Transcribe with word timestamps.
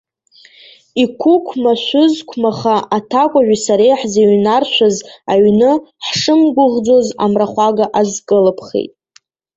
Иқәықәмашәызқәмаха 1.03 2.75
аҭакәажәи 2.97 3.57
сареи 3.65 3.95
ҳзыҩнаршәыз 3.99 4.97
аҩны, 5.31 5.71
ҳшымгәыӷӡоз, 6.05 7.07
амрахәага 7.23 7.85
азкылыԥхеит. 7.99 8.93